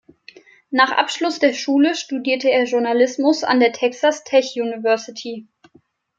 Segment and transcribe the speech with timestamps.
[0.71, 5.47] Nach Abschluss der Schule studierte er Journalismus an der Texas Tech University.